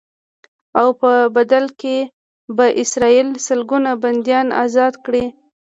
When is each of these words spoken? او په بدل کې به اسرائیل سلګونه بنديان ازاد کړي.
او 0.79 0.87
په 0.99 1.11
بدل 1.35 1.65
کې 1.79 1.97
به 2.55 2.65
اسرائیل 2.83 3.29
سلګونه 3.45 3.91
بنديان 4.03 4.47
ازاد 4.63 4.93
کړي. 5.05 5.25